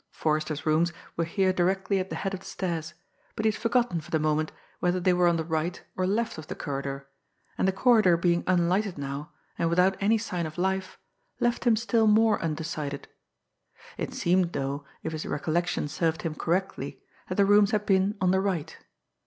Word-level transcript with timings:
Forrester's 0.09 0.65
rooms 0.65 0.91
were 1.15 1.25
here 1.25 1.53
directly 1.53 1.99
at 1.99 2.09
the 2.09 2.15
head 2.15 2.33
of 2.33 2.39
the 2.39 2.45
stairs, 2.47 2.95
but 3.35 3.45
he 3.45 3.51
had 3.51 3.61
forgotten 3.61 4.01
for 4.01 4.09
the 4.09 4.17
moment 4.17 4.51
whether 4.79 4.99
they 4.99 5.13
were 5.13 5.27
on 5.27 5.35
the 5.35 5.45
right 5.45 5.79
or 5.95 6.07
left 6.07 6.39
of 6.39 6.47
the 6.47 6.55
corridor; 6.55 7.07
and 7.55 7.67
the 7.67 7.71
corridor 7.71 8.17
being 8.17 8.43
unlighted 8.47 8.97
now 8.97 9.31
and 9.59 9.69
without 9.69 9.95
any 10.01 10.17
sign 10.17 10.47
of 10.47 10.57
life 10.57 10.97
left 11.39 11.65
him 11.65 11.75
still 11.75 12.07
more 12.07 12.41
undecided. 12.41 13.09
It 13.95 14.11
seemed, 14.15 14.53
though, 14.53 14.85
if 15.03 15.11
his 15.11 15.27
recollection 15.27 15.87
served 15.87 16.23
him 16.23 16.33
correctly, 16.33 17.03
that 17.29 17.35
the 17.35 17.45
rooms 17.45 17.69
had 17.69 17.85
been 17.85 18.17
on 18.19 18.31
the 18.31 18.41
right. 18.41 18.75